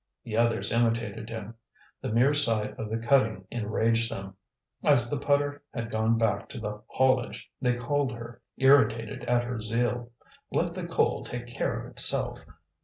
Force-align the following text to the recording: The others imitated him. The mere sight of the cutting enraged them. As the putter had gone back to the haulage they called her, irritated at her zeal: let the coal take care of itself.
The 0.23 0.35
others 0.35 0.71
imitated 0.71 1.29
him. 1.29 1.53
The 2.01 2.09
mere 2.09 2.33
sight 2.33 2.75
of 2.79 2.89
the 2.89 2.97
cutting 2.97 3.45
enraged 3.51 4.09
them. 4.11 4.35
As 4.83 5.11
the 5.11 5.19
putter 5.19 5.61
had 5.75 5.91
gone 5.91 6.17
back 6.17 6.49
to 6.49 6.59
the 6.59 6.81
haulage 6.87 7.51
they 7.61 7.73
called 7.75 8.11
her, 8.13 8.41
irritated 8.57 9.23
at 9.25 9.43
her 9.43 9.61
zeal: 9.61 10.11
let 10.51 10.73
the 10.73 10.87
coal 10.87 11.23
take 11.23 11.45
care 11.45 11.79
of 11.79 11.91
itself. 11.91 12.39